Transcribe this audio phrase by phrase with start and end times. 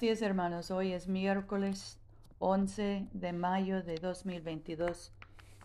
[0.00, 1.98] Días hermanos, hoy es miércoles
[2.38, 5.12] 11 de mayo de 2022.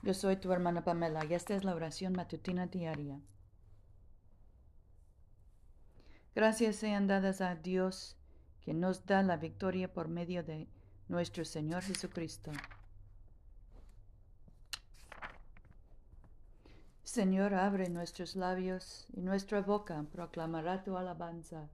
[0.04, 3.18] Yo soy tu hermana Pamela y esta es la oración matutina diaria.
[6.36, 8.18] Gracias sean dadas a Dios
[8.60, 10.68] que nos da la victoria por medio de
[11.08, 12.52] nuestro Señor Jesucristo.
[17.06, 21.70] Señor, abre nuestros labios y nuestra boca proclamará tu alabanza.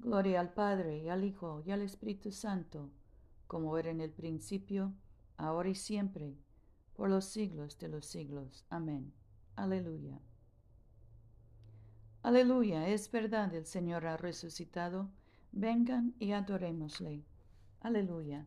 [0.00, 2.90] Gloria al Padre y al Hijo y al Espíritu Santo,
[3.46, 4.94] como era en el principio,
[5.36, 6.38] ahora y siempre,
[6.94, 8.64] por los siglos de los siglos.
[8.70, 9.12] Amén.
[9.56, 10.18] Aleluya.
[12.22, 15.10] Aleluya, es verdad, el Señor ha resucitado.
[15.52, 17.22] Vengan y adorémosle.
[17.80, 18.46] Aleluya.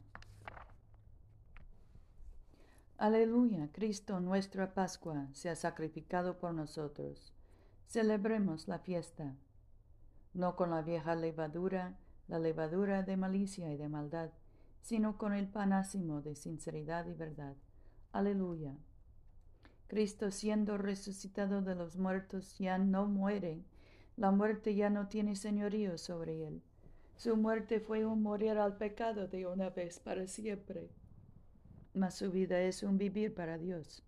[2.97, 7.31] Aleluya, Cristo nuestra Pascua se ha sacrificado por nosotros.
[7.85, 9.35] Celebremos la fiesta
[10.33, 14.31] no con la vieja levadura, la levadura de malicia y de maldad,
[14.81, 17.55] sino con el panásimo de sinceridad y verdad.
[18.11, 18.75] Aleluya.
[19.87, 23.63] Cristo siendo resucitado de los muertos ya no muere,
[24.17, 26.61] la muerte ya no tiene señorío sobre él.
[27.15, 30.89] Su muerte fue un morir al pecado de una vez para siempre,
[31.93, 34.03] mas su vida es un vivir para Dios.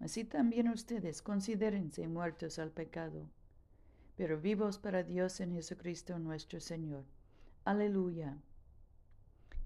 [0.00, 3.28] Así también ustedes considérense muertos al pecado
[4.20, 7.06] pero vivos para Dios en Jesucristo nuestro Señor.
[7.64, 8.36] Aleluya.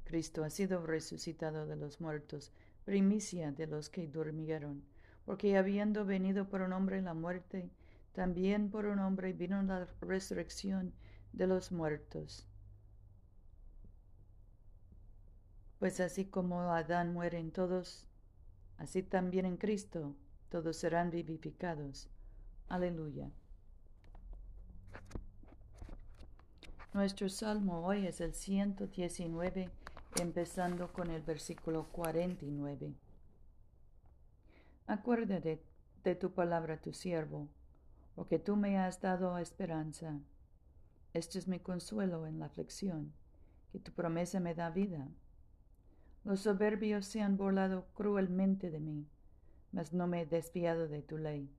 [0.05, 2.53] Cristo ha sido resucitado de los muertos,
[2.85, 4.85] primicia de los que durmieron,
[5.25, 7.69] porque habiendo venido por un hombre la muerte,
[8.13, 10.95] también por un hombre vino la resurrección
[11.33, 12.47] de los muertos.
[15.81, 18.07] Pues así como Adán muere en todos,
[18.79, 20.15] así también en Cristo
[20.49, 22.09] todos serán vivificados.
[22.69, 23.33] Aleluya.
[26.95, 29.69] Nuestro salmo hoy es el 119,
[30.21, 32.95] empezando con el versículo 49.
[34.87, 35.61] Acuérdate
[36.05, 37.49] de tu palabra, tu siervo,
[38.15, 40.21] porque tú me has dado esperanza.
[41.15, 43.13] Este es mi consuelo en la aflicción,
[43.73, 45.09] que tu promesa me da vida.
[46.23, 49.09] Los soberbios se han burlado cruelmente de mí,
[49.73, 51.51] mas no me he desviado de tu ley.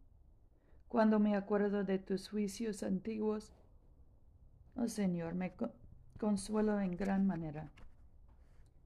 [0.96, 3.52] Cuando me acuerdo de tus juicios antiguos,
[4.78, 5.54] Oh Señor, me
[6.18, 7.70] consuelo en gran manera.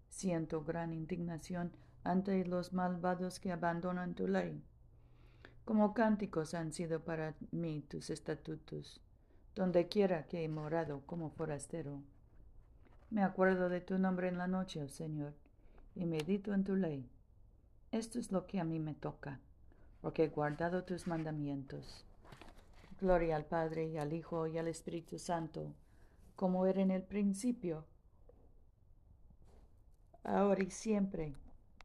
[0.09, 1.71] Siento gran indignación
[2.03, 4.59] ante los malvados que abandonan tu ley.
[5.65, 9.03] Como cánticos han sido para mí tus estatutos,
[9.53, 12.01] donde quiera que he morado como forastero.
[13.11, 15.35] Me acuerdo de tu nombre en la noche, oh Señor,
[15.93, 17.07] y medito en tu ley.
[17.91, 19.41] Esto es lo que a mí me toca,
[20.01, 22.05] porque he guardado tus mandamientos.
[22.99, 25.73] Gloria al Padre y al Hijo y al Espíritu Santo,
[26.35, 27.85] como era en el principio,
[30.23, 31.33] ahora y siempre,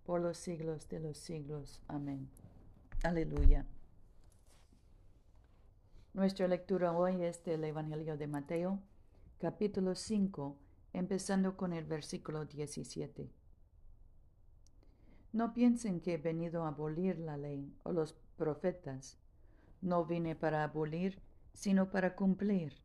[0.04, 1.80] por los siglos de los siglos.
[1.88, 2.28] Amén.
[3.02, 3.66] Aleluya.
[6.12, 8.80] Nuestra lectura hoy es del Evangelio de Mateo,
[9.38, 10.56] capítulo 5,
[10.92, 13.30] empezando con el versículo 17.
[15.34, 19.18] No piensen que he venido a abolir la ley o los profetas.
[19.80, 21.20] No vine para abolir,
[21.52, 22.80] sino para cumplir.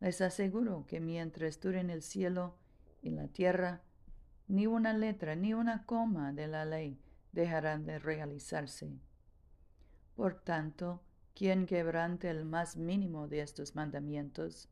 [0.00, 2.56] Les aseguro que mientras duren el cielo
[3.02, 3.82] y la tierra,
[4.48, 8.98] ni una letra ni una coma de la ley dejarán de realizarse.
[10.16, 11.04] Por tanto,
[11.36, 14.68] quien quebrante el más mínimo de estos mandamientos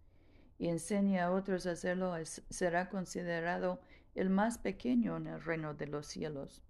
[0.59, 2.13] y enseñe a otros a hacerlo
[2.51, 3.81] será considerado
[4.17, 6.65] el más pequeño en el reino de los cielos.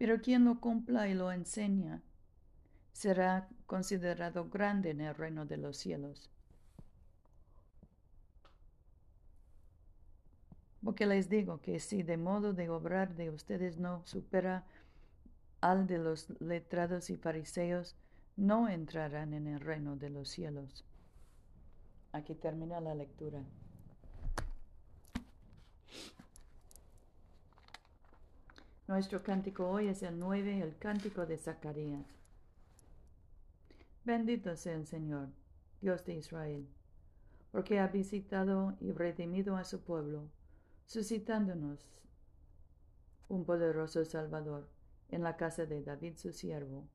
[0.00, 2.00] Pero quien lo cumpla y lo enseña
[2.90, 6.30] será considerado grande en el reino de los cielos.
[10.82, 14.64] Porque les digo que si de modo de obrar de ustedes no supera
[15.60, 17.94] al de los letrados y fariseos,
[18.38, 20.82] no entrarán en el reino de los cielos.
[22.12, 23.42] Aquí termina la lectura.
[28.90, 32.04] Nuestro cántico hoy es el 9, el cántico de Zacarías.
[34.04, 35.28] Bendito sea el Señor,
[35.80, 36.66] Dios de Israel,
[37.52, 40.28] porque ha visitado y redimido a su pueblo,
[40.86, 42.02] suscitándonos
[43.28, 44.68] un poderoso Salvador
[45.08, 46.88] en la casa de David su siervo,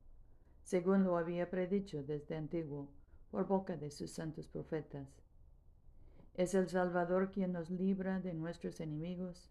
[0.64, 2.90] según lo había predicho desde antiguo
[3.30, 5.08] por boca de sus santos profetas.
[6.34, 9.50] Es el Salvador quien nos libra de nuestros enemigos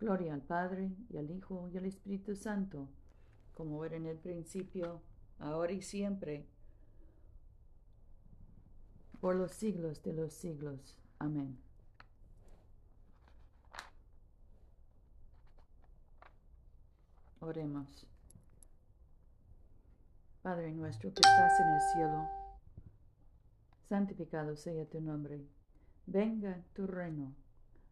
[0.00, 2.88] Gloria al Padre y al Hijo y al Espíritu Santo,
[3.54, 5.02] como era en el principio,
[5.38, 6.46] ahora y siempre,
[9.20, 10.96] por los siglos de los siglos.
[11.18, 11.58] Amén.
[17.40, 18.06] Oremos.
[20.40, 22.28] Padre nuestro que estás en el cielo,
[23.86, 25.46] santificado sea tu nombre.
[26.06, 27.34] Venga tu reino.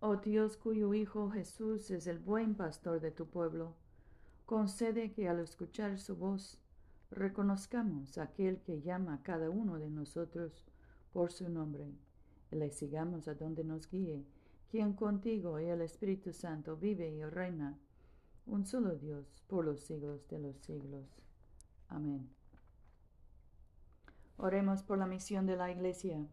[0.00, 3.74] Oh Dios cuyo Hijo Jesús es el buen pastor de tu pueblo,
[4.44, 6.60] concede que al escuchar su voz
[7.10, 10.66] reconozcamos a aquel que llama a cada uno de nosotros
[11.12, 11.94] por su nombre
[12.50, 14.24] y le sigamos a donde nos guíe,
[14.70, 17.78] quien contigo y el Espíritu Santo vive y reina,
[18.44, 21.06] un solo Dios por los siglos de los siglos.
[21.88, 22.28] Amén.
[24.36, 26.26] Oremos por la misión de la Iglesia.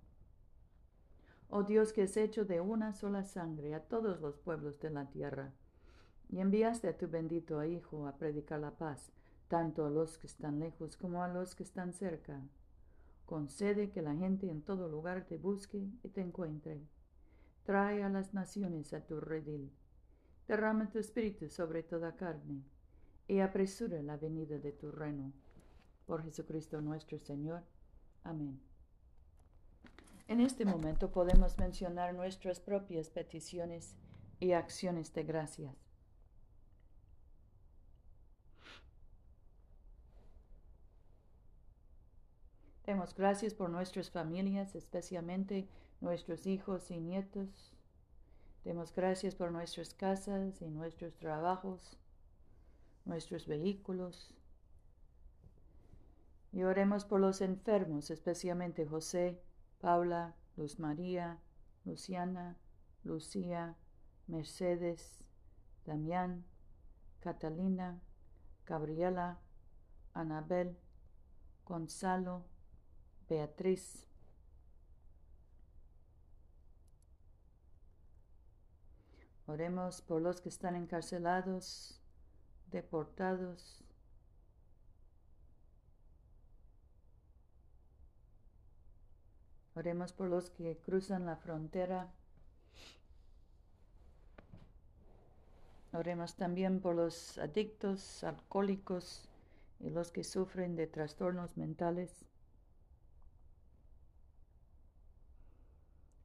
[1.50, 5.10] Oh Dios que has hecho de una sola sangre a todos los pueblos de la
[5.10, 5.54] tierra,
[6.30, 9.12] y enviaste a tu bendito Hijo a predicar la paz,
[9.48, 12.42] tanto a los que están lejos como a los que están cerca.
[13.26, 16.82] Concede que la gente en todo lugar te busque y te encuentre.
[17.64, 19.72] Trae a las naciones a tu redil.
[20.48, 22.64] Derrama tu espíritu sobre toda carne,
[23.28, 25.32] y apresura la venida de tu reino.
[26.06, 27.64] Por Jesucristo nuestro Señor.
[28.24, 28.73] Amén.
[30.28, 33.96] En este momento podemos mencionar nuestras propias peticiones
[34.40, 35.76] y acciones de gracias.
[42.86, 45.68] Demos gracias por nuestras familias, especialmente
[46.02, 47.74] nuestros hijos y nietos.
[48.64, 51.98] Demos gracias por nuestras casas y nuestros trabajos,
[53.06, 54.34] nuestros vehículos.
[56.52, 59.42] Y oremos por los enfermos, especialmente José,
[59.84, 61.42] Paula, Luz María,
[61.84, 62.56] Luciana,
[63.04, 63.76] Lucía,
[64.28, 65.20] Mercedes,
[65.86, 66.46] Damián,
[67.20, 68.00] Catalina,
[68.66, 69.42] Gabriela,
[70.14, 70.78] Anabel,
[71.66, 72.46] Gonzalo,
[73.28, 74.08] Beatriz.
[79.48, 82.02] Oremos por los que están encarcelados,
[82.72, 83.83] deportados,
[89.76, 92.12] Oremos por los que cruzan la frontera.
[95.94, 99.28] Oremos también por los adictos, alcohólicos
[99.80, 102.26] y los que sufren de trastornos mentales.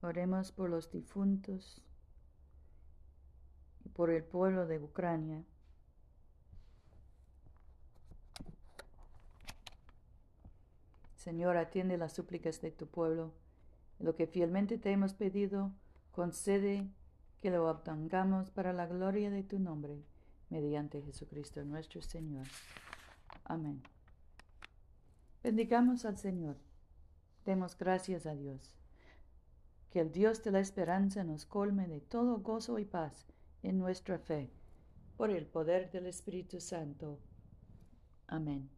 [0.03, 1.83] Oremos por los difuntos
[3.85, 5.45] y por el pueblo de Ucrania.
[11.19, 13.35] Señor, atiende las súplicas de tu pueblo.
[13.99, 15.73] Lo que fielmente te hemos pedido,
[16.13, 16.89] concede
[17.43, 20.05] que lo obtengamos para la gloria de tu nombre,
[20.49, 22.47] mediante Jesucristo nuestro Señor.
[23.45, 23.83] Amén.
[25.43, 26.57] Bendigamos al Señor.
[27.45, 28.77] Demos gracias a Dios.
[29.91, 33.27] Que el Dios de la esperanza nos colme de todo gozo y paz
[33.65, 34.53] en nuestra fe,
[35.17, 37.19] por el poder del Espíritu Santo.
[38.29, 38.78] Amén.